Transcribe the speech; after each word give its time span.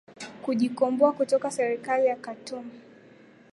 kujikomboa 0.43 1.11
kutoka 1.11 1.51
serikali 1.51 2.05
ya 2.05 2.15
khartum 2.15 2.65